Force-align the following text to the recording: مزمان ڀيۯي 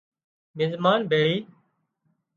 مزمان 0.57 0.99
ڀيۯي 1.09 1.35